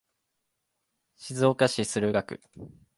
[1.15, 2.41] 静岡市駿河区